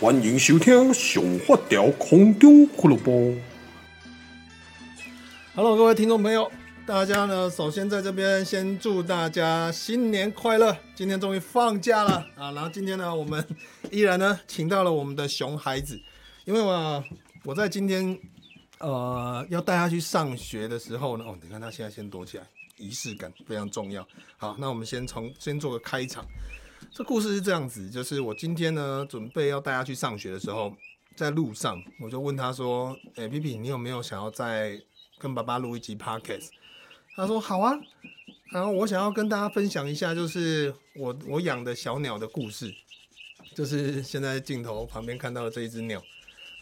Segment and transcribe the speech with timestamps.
[0.00, 3.12] 欢迎收听《上发条空中俱乐部》。
[5.54, 6.50] Hello，各位听众朋友，
[6.84, 10.76] 大家呢，首先在这边先祝大家新年快乐！
[10.96, 12.50] 今天终于放假了啊！
[12.50, 13.46] 然后今天呢，我们
[13.92, 16.00] 依然呢，请到了我们的熊孩子，
[16.44, 17.04] 因为我
[17.44, 18.18] 我在今天
[18.78, 22.44] 呃要带他去上学的时候呢，哦，你看他现在先躲起来，
[22.78, 24.04] 仪式感非常重要。
[24.38, 26.26] 好，那我们先从先做个开场。
[26.96, 30.72] 这故事是这样子，就是我今天呢，准备要带他去上学的时候，
[31.16, 34.80] 在路上我就问他说：“哎，皮皮，你有没有想要再
[35.18, 36.50] 跟爸爸录一集 podcast？”
[37.16, 37.76] 他说：“好啊。”
[38.52, 42.72] 然后我想要跟大家分享一下，就是我我养的小鸟的故事，
[43.56, 46.00] 就是现在镜头旁边看到的这一只鸟。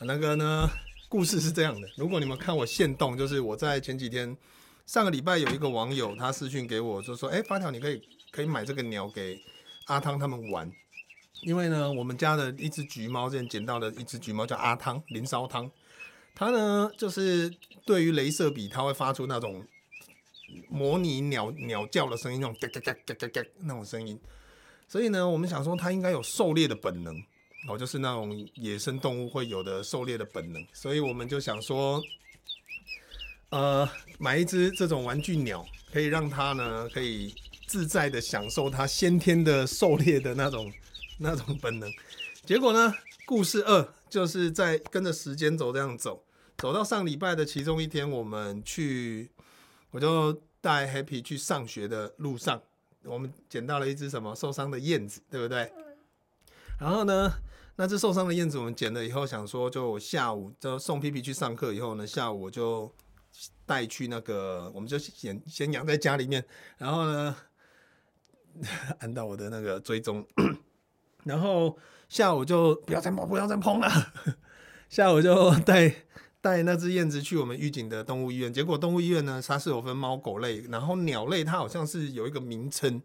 [0.00, 0.66] 那个呢，
[1.10, 4.34] 故事是这样的，如果你们看我现动，就是我在前几天
[4.86, 9.38] 上个礼拜有一个网友他私讯给我，就说：“哎，发条，你可以可以买这个鸟给。”
[9.86, 10.70] 阿汤他们玩，
[11.42, 15.70] 因为呢，我们家的一只橘猫，之前捡到的一只橘猫叫阿汤，林烧汤。
[16.34, 17.52] 它呢，就是
[17.84, 19.66] 对于镭射笔，它会发出那种
[20.68, 24.18] 模拟鸟鸟叫的声音，那种嘎嘎嘎嘎嘎嘎那种声音。
[24.86, 27.14] 所以呢，我们想说它应该有狩猎的本能，
[27.68, 30.64] 哦，就是那种野生动物会有的狩猎的本能。
[30.72, 32.00] 所以我们就想说，
[33.50, 37.34] 呃，买一只这种玩具鸟，可以让它呢，可以。
[37.72, 40.70] 自在的享受它先天的狩猎的那种
[41.20, 41.90] 那种本能，
[42.44, 42.92] 结果呢，
[43.24, 46.22] 故事二就是在跟着时间轴这样走，
[46.58, 49.30] 走到上礼拜的其中一天，我们去，
[49.90, 52.60] 我就带 Happy 去上学的路上，
[53.04, 55.72] 我们捡到了一只什么受伤的燕子，对不对？
[56.78, 57.32] 然后呢，
[57.76, 62.94] 那只受伤的燕子我们捡了以后，想说就下午就送皮皮去上课以后呢，下午我就
[63.64, 66.44] 带去那个，我们就先先养在家里面，
[66.76, 67.34] 然后呢。
[69.00, 70.26] 按到我的那个追踪，
[71.24, 71.76] 然后
[72.08, 73.90] 下午就不要再碰，不要再碰了。
[74.88, 75.94] 下午就带
[76.40, 83.00] 带那只燕子去我们玉井的动物医院，结果动物医院呢，它是有分猫狗类，然后鸟类它好像是有一个名称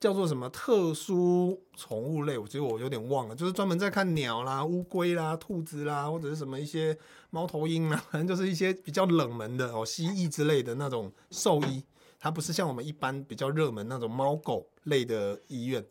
[0.00, 6.96] 叫做什么特殊宠物类，我觉得我有点忘了，就是专门在看鸟啦、乌龟啦、兔子啦，或者是什么一些
[7.30, 11.84] 猫头鹰啦， 反正就是一些比较冷门的哦，蜥蜴之类的那种兽医。
[12.18, 15.84] 它不是像我们一般比较热门那种猫狗类的医院，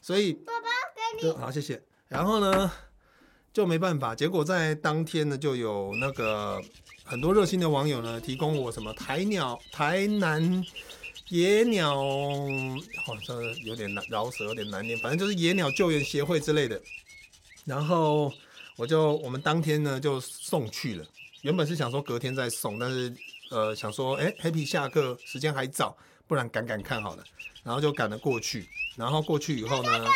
[0.00, 0.68] 所以宝宝
[1.20, 1.80] 给你好，谢谢。
[2.08, 2.70] 然后呢，
[3.52, 6.60] 就没办法，结果在当天呢，就有那个
[7.04, 10.64] 很多热心的网友呢，提供我什么台鸟、台南
[11.28, 11.94] 野鸟，
[13.04, 16.80] 好像有点难饶舌，有点难念，反正就是野鸟救援协会之类的。
[17.64, 18.32] 然后
[18.76, 21.06] 我就我们当天呢就送去了，
[21.42, 23.14] 原本是想说隔天再送，但是。
[23.50, 25.96] 呃，想说，哎，Happy 下课时间还早，
[26.26, 27.24] 不然赶赶看好了，
[27.62, 28.68] 然后就赶了过去。
[28.96, 30.10] 然后过去以后呢，小鸟掉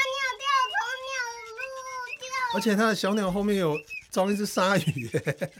[0.72, 3.78] 从鸟而且它的小鸟后面有
[4.10, 5.10] 装一只鲨鱼。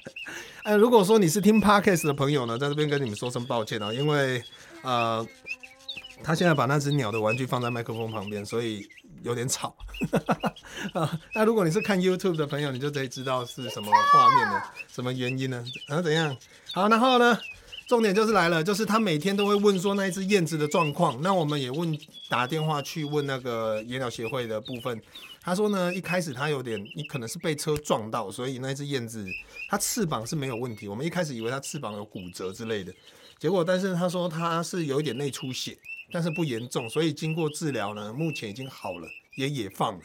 [0.64, 4.42] 哎，如果说你是听 Podcast 的朋友呢，在这边跟你们说声抱歉啊，因为
[4.82, 5.26] 呃，
[6.22, 8.88] 他现在把那只鸟的玩具放在麦克风旁边，所以
[9.22, 9.76] 有点吵。
[10.94, 14.62] 啊，那如果你是看 YouTube 的朋友，你就可以知道是什么画面呢？
[14.88, 15.64] 什么原因呢？
[15.86, 16.36] 然啊，怎样？
[16.72, 17.38] 好，然后呢？
[17.90, 21.20] 重点就是来了，就是他每天都会问说那一只燕子的状况。
[21.22, 25.02] 那我们也问，打电话去问那个野鸟协会的部分。
[25.40, 29.26] 他说呢，一开始他有点，你可能是被车撞到，所以那只燕子
[29.68, 30.86] 它翅膀是没有问题。
[30.86, 32.94] 我们一开始以为它翅膀有骨折之类的，
[33.40, 35.76] 结果但是他说他是有一点内出血，
[36.12, 40.00] 但是不严重，所以经过治疗呢，目前已经好了，也野放了。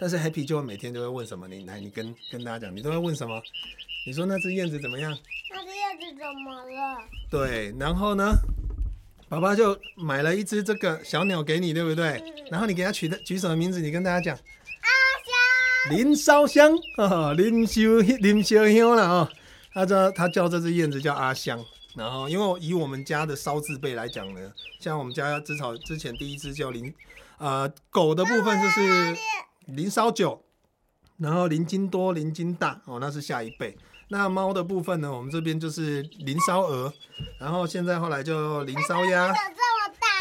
[0.00, 1.46] 但是 Happy 就会每天都会问什么？
[1.46, 3.40] 你来，你跟跟大家讲，你都会问什么？
[4.06, 5.10] 你说那只燕子怎么样？
[5.50, 7.02] 那只燕子怎么了？
[7.28, 8.32] 对，然后呢，
[9.28, 12.22] 爸爸就买了一只这个小鸟给你，对不对？
[12.24, 13.80] 嗯、然后你给它取的取什么名字？
[13.80, 14.36] 你跟大家讲。
[14.36, 15.98] 阿香。
[15.98, 16.70] 林烧香，
[17.36, 17.80] 林烧
[18.20, 19.28] 林烧香了啊！
[19.72, 21.64] 他叫他叫这只燕子叫阿香。
[21.96, 26.94] 然后，因为以我们家的烧字辈来讲呢，像我们家至少之前第一只叫林，
[27.38, 29.16] 呃，狗的部分就是
[29.66, 30.44] 林烧酒，
[31.18, 33.76] 然后林金多、林金大哦，那是下一辈。
[34.08, 35.12] 那猫的部分呢？
[35.12, 36.92] 我们这边就是林烧鹅，
[37.40, 39.34] 然后现在后来就林烧鸭、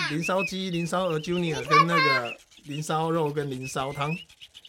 [0.09, 2.35] 林烧鸡、林烧鹅 Junior 跟那个
[2.65, 4.15] 林烧肉跟林烧汤。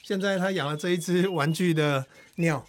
[0.02, 2.04] 现在他养了这一只玩具的
[2.36, 2.64] 鸟，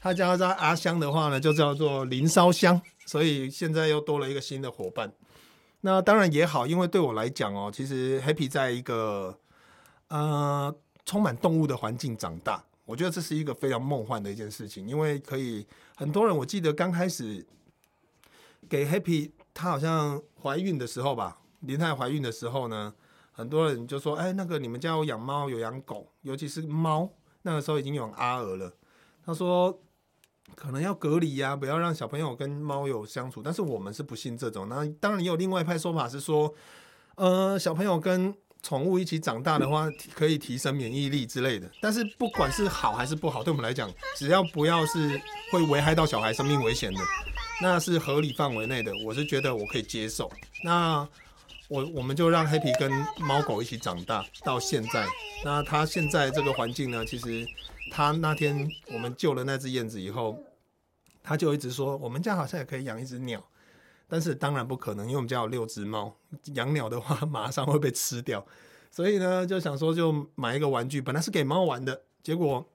[0.00, 2.80] 他叫它阿香的话呢，就叫做林烧香。
[3.06, 5.12] 所以现在又多了一个新的伙伴。
[5.80, 9.38] 那当然也好，因为对我来讲哦，其实 Happy 在一个
[10.08, 12.64] 呃充满动物的环境长大。
[12.84, 15.66] 我觉得这是一个非常梦幻的一件事情，因为可以
[15.98, 17.46] 很多人，我记得刚开始
[18.68, 22.94] 给 Happy，她好像怀孕的时候吧，林太怀孕的时候呢，
[23.32, 27.10] 很多人就说：“哎，那个你们家有养猫有养狗，尤其是猫，
[27.42, 28.70] 那个时候已经有阿娥了。
[29.24, 29.80] 他说
[30.54, 33.42] 可能要隔离呀、啊，不要让小朋友跟猫有相处。
[33.42, 34.68] 但是我们是不信这种。
[34.68, 36.54] 那当然也有另外一派说法是说，
[37.14, 38.34] 呃，小朋友跟
[38.66, 41.70] 宠物一起长大的话，可以提升免疫力之类的。
[41.80, 45.20] 但是不管是好还是不好，对我们来讲，只要不要是
[45.52, 47.00] 会危害到小孩生命危险的，
[47.62, 48.90] 那是合理范围内的。
[49.04, 50.28] 我是觉得我可以接受。
[50.64, 51.06] 那
[51.68, 52.90] 我我们就让黑皮跟
[53.20, 55.06] 猫狗一起长大到现在。
[55.44, 57.46] 那他现在这个环境呢，其实
[57.92, 60.36] 他那天我们救了那只燕子以后，
[61.22, 63.40] 他就一直说，我们家好像也可以养一只鸟。
[64.08, 66.16] 但是当然不可能，因为我们家有六只猫，
[66.54, 68.46] 养鸟的话马上会被吃掉，
[68.90, 72.66] 所以呢就想说就买一个玩具，本来是给猫玩的，结果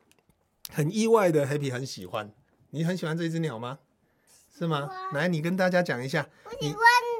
[0.69, 2.31] 很意外的黑皮很喜欢。
[2.71, 3.79] 你很喜欢这只鸟吗？
[4.57, 4.89] 是吗？
[5.13, 6.27] 来，你跟大家讲一下。
[6.45, 6.77] 我喜欢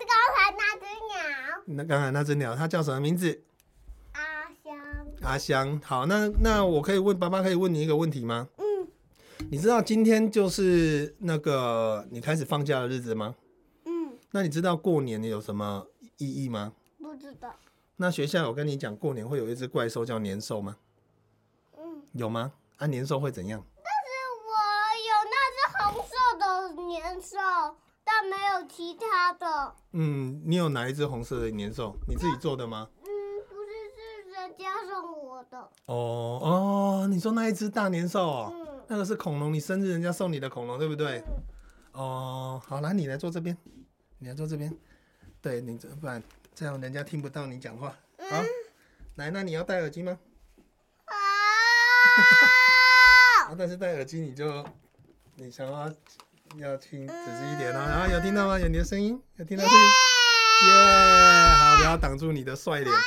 [0.08, 1.76] 刚才那只鸟。
[1.78, 3.42] 那刚才那只鸟它叫什么名字？
[4.14, 4.22] 阿
[4.64, 5.08] 香。
[5.22, 8.48] 阿香，好，那那我可以问爸爸，可以问你一个问题吗？
[8.58, 8.88] 嗯。
[9.50, 13.36] 你知道今天就是那个你开始放假的日子吗？
[14.32, 15.88] 那你知道过年有什么
[16.18, 16.74] 意义吗？
[17.00, 17.54] 不知道。
[17.98, 20.78] 那学校有跟你讲过年会有一只怪兽叫年兽吗？
[21.78, 22.02] 嗯。
[22.14, 22.54] 有吗？
[22.78, 23.62] 啊，年兽会怎样？
[23.76, 24.10] 但是
[24.48, 24.52] 我
[25.10, 27.76] 有那只红色的年兽，
[28.06, 29.76] 但没有其他的。
[29.92, 31.96] 嗯，你有哪一只红色的年兽？
[32.08, 32.88] 你自己做的吗？
[33.02, 33.06] 嗯，
[33.50, 33.70] 不是，
[34.26, 35.60] 是人家送我的。
[35.88, 38.54] 哦哦，你说那一只大年兽哦？
[38.54, 38.82] 嗯。
[38.88, 41.20] 那个是恐龙，你生日人家送你的恐龙，对不对？
[41.28, 41.44] 嗯。
[41.92, 43.58] 哦，好，来，你来坐这边。
[44.24, 44.72] 你要坐这边，
[45.42, 46.22] 对，你不然
[46.54, 47.88] 这样人家听不到你讲话。
[48.20, 48.46] 好，嗯、
[49.16, 50.16] 来，那你要戴耳机吗？
[51.06, 51.16] 啊！
[53.58, 54.64] 但是戴耳机你就，
[55.38, 55.92] 你想要
[56.58, 57.80] 要听仔细一点哦。
[57.90, 58.60] 然后有听到吗？
[58.60, 59.86] 有你的声音，有听到声音。
[60.68, 60.74] 耶！
[61.56, 62.92] 好，不要挡住你的帅脸。
[62.92, 63.04] 欢迎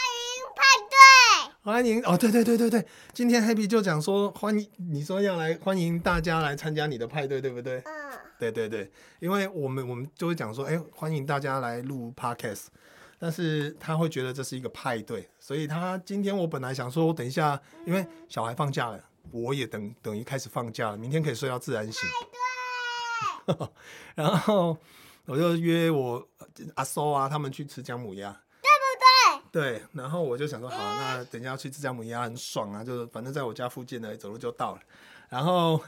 [0.56, 1.54] 派对。
[1.62, 7.80] 欢迎哦，对对对对对，今天 Happy 就讲说欢迎，你说要来欢迎大家来参加你的派对，对不对？
[7.84, 8.03] 嗯。
[8.38, 8.90] 对对对，
[9.20, 12.66] 因为我们我们就会讲说，哎，欢迎大家来录 podcast，
[13.18, 22.08] 但是他会觉得这是一个派对，所以他今天我本来想说，我等一下，因为小孩放假了，我也等等于开始放假了，明天可以睡到自然醒。
[24.16, 24.76] 然后
[25.26, 26.28] 我就约我
[26.74, 28.30] 阿苏啊，他们去吃姜母鸭，
[28.60, 28.68] 对
[29.38, 29.78] 不对？
[29.78, 34.80] 对，然后我就想说，好，那等一下要去吃姜母鸭很爽啊，就是反正在我家附近呢，走路就到了。
[35.28, 35.80] 然后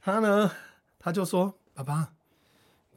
[0.00, 0.50] 他呢，
[0.98, 1.54] 他就说。
[1.76, 2.08] 爸爸，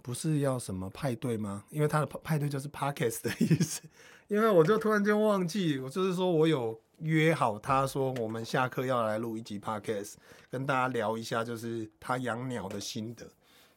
[0.02, 1.66] 不是要什么派对吗？
[1.70, 3.82] 因为他的派对就是 podcast 的意思。
[4.30, 10.14] 因为我就突然间忘记，我就是说我有约好，他说我们下课要来录一集 podcast，
[10.50, 13.30] 跟大家聊一下，就是他养鸟的心得。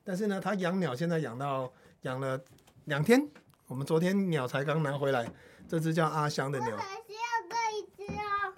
[0.05, 1.73] 但是呢，他养鸟现在养到
[2.03, 2.41] 养了
[2.85, 3.29] 两天，
[3.67, 5.29] 我们昨天鸟才刚拿回来，
[5.67, 6.71] 这只叫阿香的鸟。
[6.71, 8.55] 我还是要各一只哦。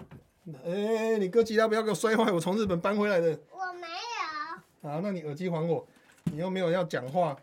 [0.63, 3.29] 哎，你哥吉拉不要给我摔坏，我从日本搬回来的。
[3.49, 4.91] 我没有。
[4.91, 5.87] 好，那你耳机还我。
[6.35, 7.37] 你又没有要讲话，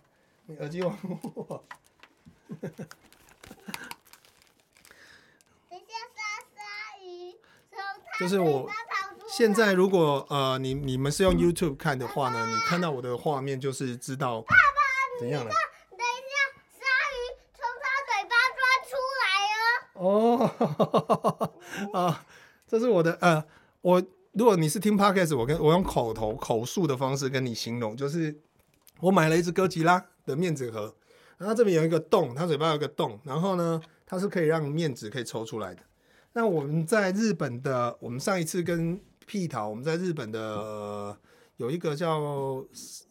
[0.45, 0.95] 你耳机忘
[1.35, 1.65] 我。
[8.21, 8.71] 就是我
[9.27, 14.45] 现在如果呃你你们是用 YouTube 看的话呢，你看到我的画面就是知道
[15.19, 15.51] 怎样了。
[15.91, 16.37] 等一下，
[16.79, 17.17] 鲨鱼
[17.57, 18.61] 从他嘴巴钻
[18.91, 18.93] 出
[19.23, 19.25] 来
[19.97, 20.05] 哦。
[21.93, 22.27] 哦， 啊，
[22.69, 23.43] 这是我的呃，
[23.81, 24.03] 我
[24.33, 28.39] 如果你是听 Podcast，我跟我用口头口述的方式跟你形容，就是。
[29.03, 30.95] 我买了一只哥吉拉的面纸盒，
[31.37, 35.83] 然后这边有一个洞，它嘴巴有一个洞，然后呢，它是可以让面纸可以抽出来的。
[36.35, 41.19] 那我们在日本的，我们上一次跟屁桃，我们在日本的、
[41.57, 42.65] 有一个叫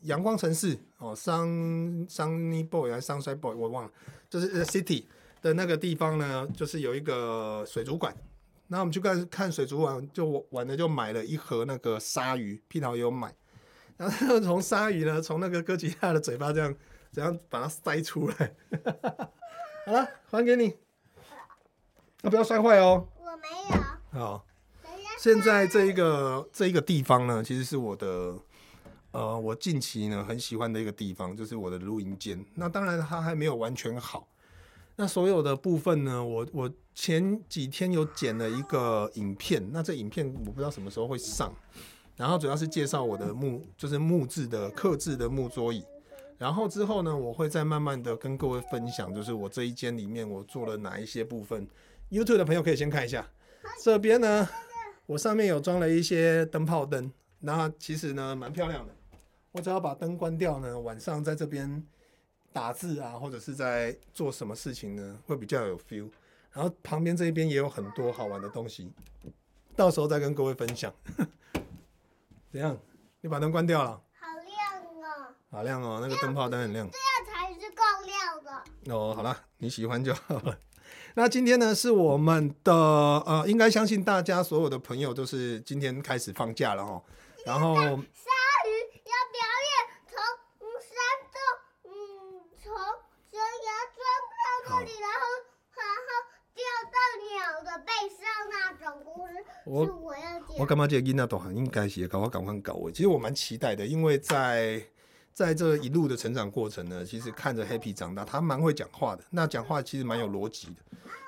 [0.04, 3.92] 阳光城市哦，Sun Sunny Boy 还是 Sunshine Boy，我忘了，
[4.30, 5.04] 就是 City
[5.42, 8.16] 的那个地方呢，就是有一个水族馆。
[8.68, 13.36] 那我们去看看水族馆，就玩的就买了一盒那个鲨鱼，屁桃也有买。
[14.02, 16.74] 然后从鲨鱼呢， 从那个哥吉拉的嘴巴这样，
[17.12, 18.56] 这样把它塞出来。
[19.86, 20.76] 好了，还给你。
[22.22, 23.08] 那不要摔坏哦。
[23.20, 24.20] 我没有。
[24.20, 24.46] 好。
[25.20, 28.36] 现在这一个这一个地方呢，其实是我的，
[29.12, 32.44] 呃，我近期呢很喜欢的一个地方，就是我的录音间。
[32.56, 34.28] 那当然它还没有完全好。
[34.96, 41.54] 那所有的部分呢，我我前几天有剪了一个影片，那这影片我不知道什么时候会上。
[42.22, 45.84] 然后主要是介绍我的木，就是木质的、刻制的木桌椅。
[46.38, 51.68] 然后之后呢，我会再慢慢的跟各位分享，就是我这一间里面我做了哪一些部分。
[52.12, 53.28] YouTube 的朋友可以先看一下，
[53.84, 54.48] 这边呢，
[55.08, 58.94] 我上面有装了一些灯泡灯，那其实呢蛮漂亮的。
[59.54, 61.84] 我只要把灯关掉呢，晚上在这边
[62.54, 66.08] 打字啊，或者是在做什么事情呢，会比较有 feel。
[66.52, 68.92] 然后旁边这一边也有很多好玩的东西，
[69.76, 70.94] 到时候再跟各位分享。
[72.52, 72.78] 怎样？
[73.22, 74.02] 你把灯关掉了？
[74.20, 75.34] 好亮哦！
[75.50, 76.90] 好亮哦，那个灯泡灯很亮。
[76.92, 78.94] 这样才是够亮的。
[78.94, 80.58] 哦，好了，你喜欢就好了。
[81.16, 87.02] 那今天呢，是我们的呃，应该相信大家所有的朋友都是今天开始放假了哦。
[87.46, 88.70] 然后鲨鱼
[89.06, 89.40] 要表
[89.70, 89.72] 演
[90.10, 90.18] 从
[90.82, 90.92] 山
[91.32, 91.40] 洞，
[91.86, 91.94] 嗯，
[92.62, 92.74] 从
[93.32, 94.04] 悬崖钻
[94.36, 95.24] 到这里，然后
[95.78, 96.08] 然后
[96.54, 96.60] 掉
[96.92, 96.98] 到
[97.30, 99.34] 鸟的背上那种故事。
[99.64, 100.12] 是我。
[100.62, 102.92] 我感觉这个囡仔都很应该是搞我赶快搞我。
[102.92, 104.82] 其实我蛮期待的，因为在。
[105.34, 109.24] 在这一路的成长过程呢，其实看着 Happy 长大，他蛮会讲话的。
[109.30, 110.82] 那讲话其实蛮有逻辑的，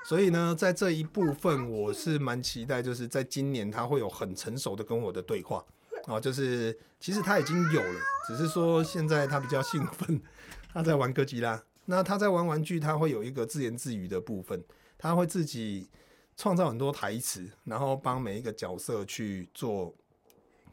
[0.04, 5.64] 所以呢，在这一部分我是蛮期待，就是在今年他会有很成熟的跟我的对话
[6.06, 10.20] 啊，就是其实他已经有了，只是说现在他比较兴奋，
[10.74, 11.64] 他在玩哥吉拉。
[11.86, 14.62] 那他在玩玩具，他会有一个自言自语的部分，
[14.98, 15.88] 他会自己
[16.36, 19.94] 创造很多台词，然后帮每一个角色去做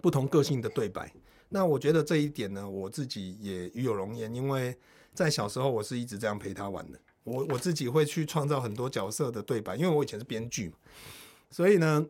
[0.02, 1.12] 不同个性的对白。
[1.50, 4.76] 那我觉得这一点呢，我自己也与有荣焉，因为
[5.14, 7.00] 在小时候我是一直这样陪他玩的。
[7.24, 10.76] 我我自己会去创造很多角色的对白，因为我以前是编剧嘛，
[11.52, 12.04] 所以呢，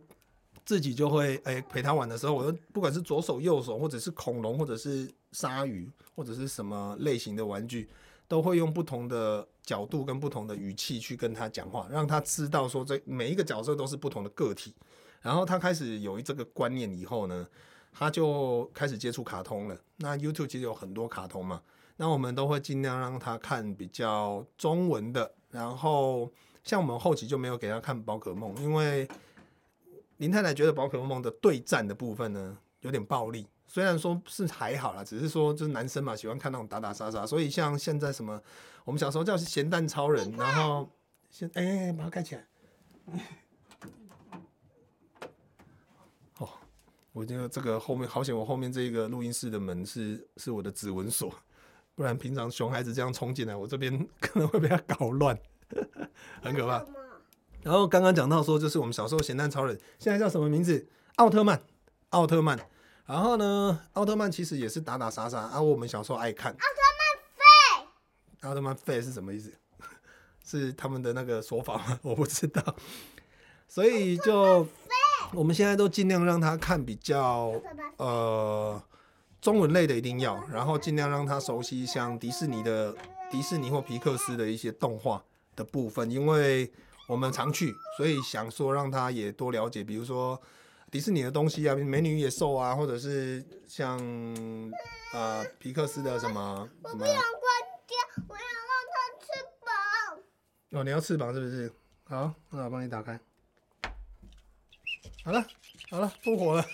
[0.64, 7.90] 自己就会诶、陪他玩的时候，我不管是左手右手，或者是恐龙，或者是鲨鱼，或者是什么类型的玩具，
[8.32, 14.74] 都会用不同的角度跟不同的语气去跟他讲话，让他知道说这每一个角色都是不同的个体。
[15.22, 17.46] 然后他开始有这个观念以后呢，
[17.92, 19.78] 他就开始接触卡通了。
[19.98, 21.62] 那 YouTube 其实有很多卡通嘛，
[21.98, 25.30] 那我们都会尽量让他看比较中文的。
[25.50, 26.32] 然后
[26.64, 29.06] 像我们后期就没有给他看宝可梦，因为
[30.20, 33.46] 林太太觉得宝可梦的对战的部分呢有点暴力。
[33.74, 37.26] 虽然说是还好啦，只是说就是男生嘛喜欢看那种打打杀杀。
[37.26, 38.38] 所以像现在什么，
[38.84, 40.90] 我们小时候叫咸蛋超人，然后
[41.30, 42.46] 先哎、欸，把它盖起来。
[46.40, 46.50] 哦
[47.14, 51.34] 我觉得这个后面好险，我后面这个录音室的门是是我的指纹锁，
[51.96, 55.40] 不然平常熊孩子这样冲进来，我这边 可能会被他搞乱，
[56.44, 56.86] 很可怕。
[57.62, 60.90] 然后刚刚讲到说，就是我们小时候咸蛋超人，现在叫什么名字？
[61.16, 61.62] 奥特曼，
[62.10, 62.60] 奥特曼。
[63.06, 65.62] 然后呢，奥特曼其实也是打打杀杀啊。
[65.62, 66.52] 我们小时候爱看。
[66.52, 66.66] 奥特
[67.00, 68.48] 曼废。
[68.48, 69.52] 奥特曼废是什么意思？
[70.46, 72.00] 是他们的那个说法吗？
[72.04, 72.76] 我不知道。
[73.68, 74.68] 所以就。
[75.34, 77.54] 我们现在都尽量让他看比较
[77.96, 78.84] 呃
[79.40, 82.94] 中文类的一定要，然后尽量让他熟悉像迪士尼的
[83.32, 85.24] 迪士尼或皮克斯的一些动画
[85.56, 86.70] 的部分，因为
[87.08, 90.38] 我们常去，所以想说让他也多了解，比如说
[90.92, 93.98] 迪士尼的东西啊，美女与野兽啊，或者是像
[95.14, 96.94] 呃皮克斯的什么什么。
[96.94, 97.24] 我不想关
[97.88, 99.26] 掉，我想让它翅
[99.66, 99.72] 膀。
[100.72, 101.72] 哦，你要翅膀是不是？
[102.04, 103.18] 好，那我帮你打开。
[105.24, 105.48] 好了，
[105.90, 106.66] 好了，复活了，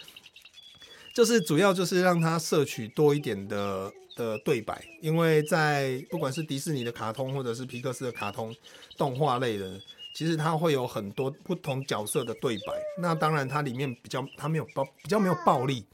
[1.14, 8.54] 就是主要就是让它摄取多一点的的对白，因为在不管是迪士尼的卡通或者是皮克斯的卡通
[8.98, 9.80] 动画类的，
[10.14, 12.72] 其实它会有很多不同角色的对白。
[12.98, 15.84] 那当然它里面比较它没有暴比较没有暴力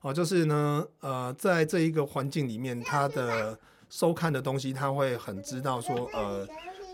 [0.00, 6.46] 哦，就是呢呃在这一个环境里面，他的收看的东西他会很知道说呃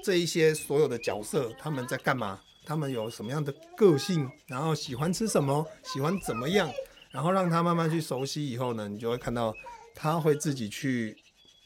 [0.02, 2.40] 这一些所有的角色他们在干嘛。
[2.64, 6.70] 他们有什么样的个性，然后喜欢吃什么，喜欢怎么样，
[7.10, 9.52] 然后让他慢慢去熟悉以后呢，你就会看到
[9.96, 11.16] 他会自己去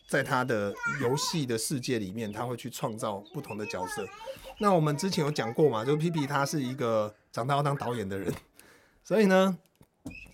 [0.07, 4.07] 在他的游戏的世界里面，他会去创造不同的角色。
[4.59, 8.33] 那我们之前有讲过嘛，就皮皮他是一个长大要当导演的人，
[9.05, 9.59] 所以呢，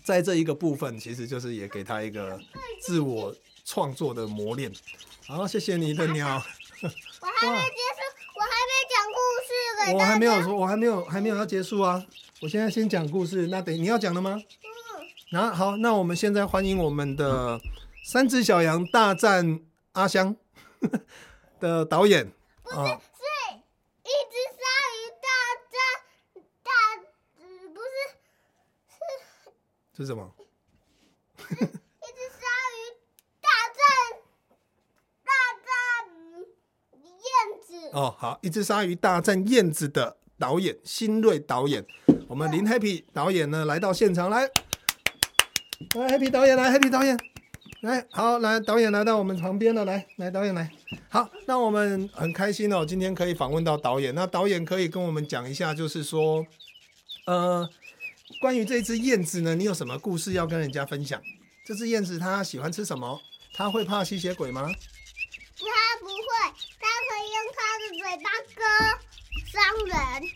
[0.03, 2.39] 在这一个部分，其实就是也给他一个
[2.81, 4.71] 自我创作的磨练。
[5.27, 6.27] 好，谢谢你的鸟。
[7.23, 8.03] 我还没结束。
[8.35, 9.95] 我还没讲故事。
[9.95, 12.05] 我还没有说，我还没有，还没有要结束啊！
[12.41, 14.35] 我现在先讲故事，那等你要讲了吗？
[14.35, 15.07] 嗯。
[15.31, 17.59] 那，好，那我们现在欢迎我们的
[18.05, 19.61] 《三只小羊大战
[19.93, 20.35] 阿香
[21.61, 22.29] 》的导演。
[22.63, 22.83] 不是，是
[24.03, 24.59] 一只鲨
[24.91, 25.27] 鱼大
[25.71, 25.79] 战
[26.63, 26.69] 大，
[27.73, 27.87] 不是，
[28.89, 28.95] 是。
[29.93, 30.29] 这是什么？
[31.37, 32.43] 一只鲨
[32.75, 32.77] 鱼
[33.39, 33.81] 大战
[35.23, 35.31] 大
[35.63, 35.71] 战
[36.99, 37.25] 燕
[37.65, 41.85] 子哦，好，一只鲨鱼大战燕子的导演新锐导演，
[42.27, 44.41] 我们林 Happy 导演呢来到现场来，
[45.95, 47.17] 来 Happy 导演来 Happy 导演
[47.83, 50.71] 来，好来导演来到我们旁边了，来来导演来，
[51.09, 56.45] 好，那我们很开心哦，今天可以访问到导演，那导演可以跟我们讲一下，就是说，
[57.25, 57.69] 呃，
[58.39, 61.21] 关于这只燕子呢，你有什么故事要跟人家分享？
[61.65, 63.19] 这只燕子它喜欢吃什么？
[63.53, 64.61] 它会怕吸血鬼吗？
[64.61, 68.63] 它不会，它可以用它的嘴巴割
[69.51, 70.31] 伤人。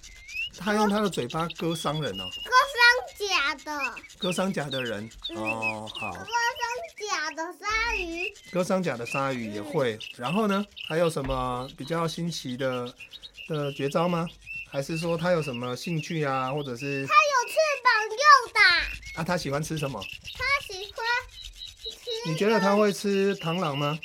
[0.59, 2.25] 它用它的嘴巴割伤人哦。
[2.43, 3.95] 割伤假的。
[4.17, 6.11] 割伤假的人、嗯、哦，好。
[6.11, 6.25] 割伤
[7.09, 8.33] 甲的鲨鱼。
[8.51, 9.93] 割伤甲的鲨鱼也会。
[9.93, 12.93] 嗯、然后呢，还有什么比较新奇的
[13.47, 14.27] 的绝招吗？
[14.69, 17.07] 还是说他有什么兴趣啊，或者是？
[17.07, 19.21] 他有翅膀又大。
[19.21, 19.99] 啊，他喜欢吃什么？
[20.01, 21.05] 他喜欢
[21.81, 22.29] 吃。
[22.29, 23.97] 你觉得他会吃螳螂吗？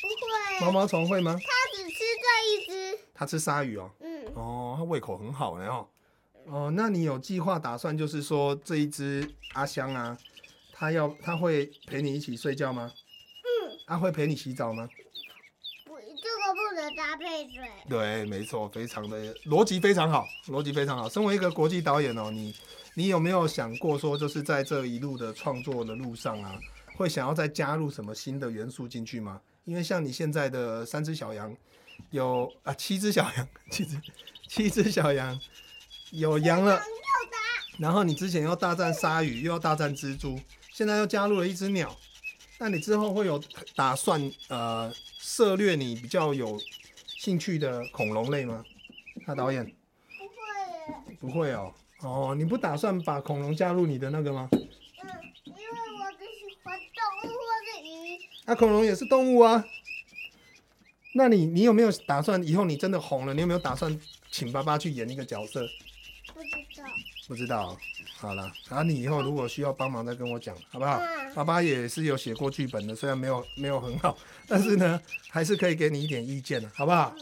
[0.00, 0.64] 不会。
[0.64, 1.36] 毛毛虫会吗？
[1.38, 2.98] 他只吃这一只。
[3.14, 3.90] 他吃鲨鱼哦。
[4.00, 4.24] 嗯。
[4.34, 5.86] 哦，他胃口很好呢哦。
[6.46, 10.16] 哦，那你有计划打算就是说这一只阿香啊，
[10.80, 12.90] 他要他会陪你一起睡觉吗？
[13.44, 13.78] 嗯。
[13.86, 14.88] 他会陪你洗澡吗？
[16.52, 17.62] 不能搭配水。
[17.88, 21.08] 对，没错，非常的逻辑非常好，逻辑非常好。
[21.08, 22.52] 身为一个国际导演哦，你
[22.94, 26.58] 你有没有想过说，就是在这一路的创作的路上啊，
[26.96, 29.40] 会想要再加入什么新的元素进去吗？
[29.64, 31.56] 因为像你现在的三只小羊，
[32.10, 34.00] 有啊七只小羊，七只
[34.48, 35.40] 七只小羊
[36.10, 36.82] 有羊了，
[37.78, 40.36] 然后你之前要大战鲨鱼，又要大战蜘蛛，
[40.80, 41.94] 现在又加入了一只鸟，
[42.56, 43.38] 那你之后会有
[43.76, 44.90] 打算呃？
[45.18, 46.58] 涉猎你比较有
[47.06, 48.64] 兴趣的恐龙类吗？
[49.26, 49.62] 大导演
[50.16, 50.32] 不会
[50.72, 51.74] 耶，不会哦。
[52.00, 54.48] 哦，你不打算把恐龙加入你的那个吗？
[54.52, 54.58] 嗯，
[55.44, 58.18] 因为我只喜欢动物或者鱼。
[58.46, 59.62] 啊，恐龙也是动物啊。
[61.12, 65.60] 那你你有没有打算以后你真的红了，你有没有打算请爸爸去演一个角色？
[66.32, 66.48] 不知
[66.80, 66.88] 道。
[67.28, 67.76] 不知道。
[68.20, 71.00] 好了，然后你以后如果需要帮忙再跟我讲，好不好？
[71.34, 74.14] 爸爸也是有写过剧本的，虽然没有没有很好，
[74.46, 75.00] 但是呢，
[75.30, 77.14] 还是可以给你一点意见的，好不好？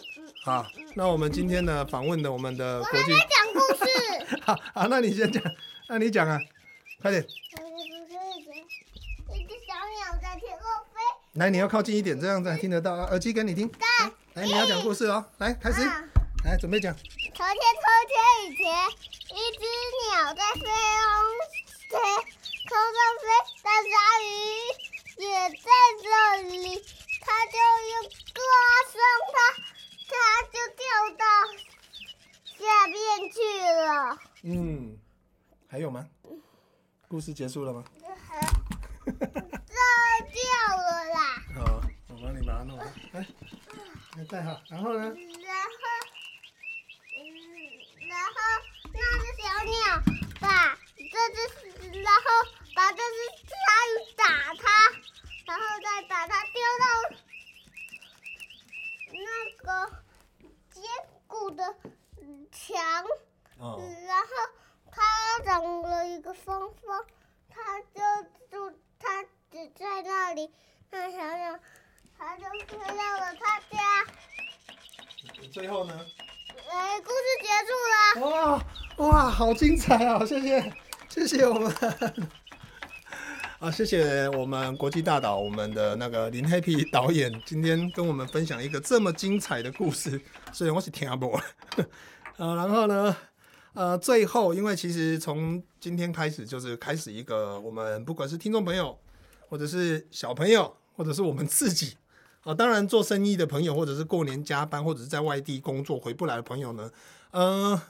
[0.43, 3.85] 好，那我们今天呢访问的我们的国际，我还没讲故事。
[4.43, 5.41] 好，好，那你先讲，
[5.89, 6.37] 那你讲啊，
[7.01, 7.23] 快点。
[7.23, 7.27] 一
[9.45, 10.99] 只小鸟在天空飞。
[11.35, 13.05] 来，你要靠近一点，这样子还听得到啊。
[13.11, 13.71] 耳机给你听。
[14.35, 15.81] 来，你要讲故事哦，来开始，
[16.45, 16.93] 来准备讲。
[16.95, 17.47] 从前，
[17.85, 19.18] 从前以前。
[19.39, 19.63] 一只
[20.11, 20.69] 鸟在飞空
[21.91, 21.95] 飞，
[22.69, 23.25] 空中飞，
[23.63, 23.87] 大鲨
[24.25, 24.27] 鱼
[25.23, 25.71] 也在
[26.03, 26.07] 这
[26.43, 26.53] 里，
[27.21, 27.55] 它就
[27.89, 27.93] 用
[28.35, 28.43] 抓
[28.91, 28.99] 伤
[29.33, 29.37] 它，
[30.09, 30.13] 它
[30.49, 30.83] 就掉
[31.17, 31.23] 到
[32.59, 32.99] 下面
[33.31, 33.39] 去
[33.87, 34.19] 了。
[34.43, 34.99] 嗯，
[35.69, 36.05] 还有吗？
[37.07, 37.85] 故事结束了吗？
[39.07, 39.15] 这
[40.33, 40.43] 掉
[40.77, 41.21] 了啦。
[41.55, 43.25] 好，我帮你把它弄好，来，
[44.17, 45.05] 来戴好，然后呢？
[45.05, 45.15] 然后，
[47.15, 47.23] 嗯，
[48.09, 48.33] 然后。
[49.59, 49.75] 小鸟
[50.41, 52.23] 把这只，然后
[52.77, 53.03] 把这只
[53.49, 53.57] 鲨
[53.89, 54.23] 鱼打
[54.55, 54.63] 它，
[55.47, 56.85] 然后再把它丢到
[59.11, 59.27] 那
[59.65, 59.67] 个
[60.71, 60.81] 坚
[61.27, 61.75] 固的
[62.53, 63.05] 墙。
[63.59, 64.29] 然后
[64.93, 67.05] 它长了一个方方，
[67.51, 68.01] 它就
[68.49, 70.55] 住，它只在那里。
[70.91, 71.59] 那小鸟，
[72.17, 74.07] 它就飞到了他家。
[75.53, 76.07] 最后呢？
[76.71, 77.73] 哎，故事结束
[78.21, 78.31] 了。
[78.31, 78.65] 哇
[78.99, 80.19] 哇，好精彩啊！
[80.27, 80.73] 谢谢，
[81.09, 81.73] 谢谢我们
[83.61, 90.21] 啊，谢谢我们国际大导，我们的那个林黑皮 导演，今天跟我们分享一个这么精彩的故事。
[90.53, 91.39] 所以我是听不，
[92.39, 93.17] 呃，然后呢，
[93.73, 98.99] 呃，最后，因为其实从今天开始就是开始一个我们不管是听众朋友，
[99.49, 101.97] 或者是小朋友，或者是我们自己。
[102.43, 106.91] 啊，当然做生意的朋友，或者是过年加班，或者是在外地工作回不来的朋友呢，
[107.33, 107.81] 呃，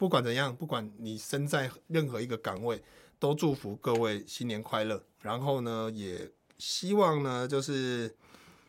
[0.00, 2.82] 不管怎样，不管你身在任何一个岗位，
[3.18, 5.04] 都祝福各位新年快乐。
[5.20, 8.10] 然后呢，也希望呢，就是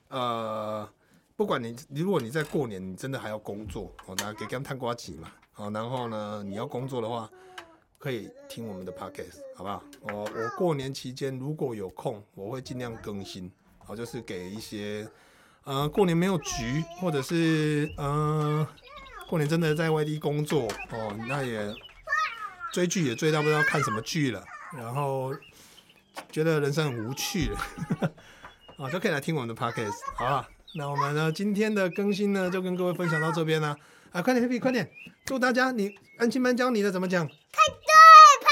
[0.10, 0.86] 呃，
[1.38, 7.30] 不管你，如果你在过年，你真的还要工作，哦，那给他们探瓜子嘛，好，然后呢，你要工作的话，
[7.98, 9.82] 可以听我们的 podcast，好不好？
[10.02, 15.10] 我我过年期间如果有空，我会尽量更新，好，就是给一些。
[15.64, 18.68] 呃，过年没有局，或者是呃，
[19.32, 21.74] 过年真的在外地工作哦，那也
[22.74, 24.44] 追剧也追到不知道看什么剧了，
[24.78, 25.34] 然后
[26.30, 27.58] 觉得人生很无趣了，
[28.76, 30.46] 啊， 都可以来听我们的 podcast，好了？
[30.76, 33.74] 那我们呢今天的更新呢，就跟各位分享到这边了，
[34.12, 34.92] 啊，快点，Happy，快点，
[35.24, 37.26] 祝大家，你安亲班教你的怎么讲？
[37.26, 37.34] 派
[37.70, 38.52] 对，派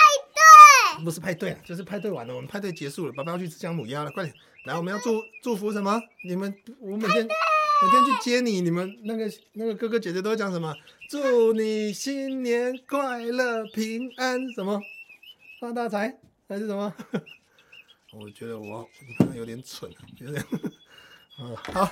[0.96, 4.34] 对，不是派对，就是派对完了，我们派对结束了，爸爸要去吃姜母鸭了，快点。
[4.64, 6.02] 来，我们要祝祝福什么？
[6.26, 7.28] 你们，我每天
[7.82, 10.76] 每天去接你，你们那个那个哥哥姐姐都会讲什么？
[11.10, 14.82] 祝你新年快乐，平安什么？
[15.62, 16.94] 发大财还是什么？
[18.12, 18.86] 我觉得我
[19.34, 20.44] 有点蠢，有点。
[21.40, 21.90] 嗯，好，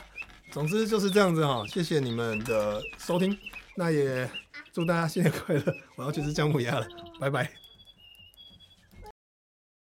[0.52, 1.66] 总之就是这样子哈。
[1.68, 3.38] 谢谢你们的收听，
[3.76, 4.30] 那也
[4.74, 5.64] 祝大家新年快乐。
[5.96, 6.88] 我要去吃姜母鸭了，
[7.20, 7.67] 拜拜。